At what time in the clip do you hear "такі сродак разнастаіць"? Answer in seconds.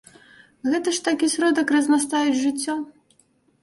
1.09-2.37